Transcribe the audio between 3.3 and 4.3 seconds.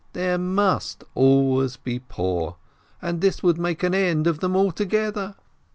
would make an end